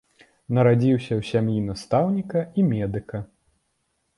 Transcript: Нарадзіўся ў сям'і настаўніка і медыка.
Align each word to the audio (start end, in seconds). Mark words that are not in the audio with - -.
Нарадзіўся 0.57 1.13
ў 1.19 1.27
сям'і 1.31 1.57
настаўніка 1.67 2.39
і 2.63 2.67
медыка. 2.71 3.17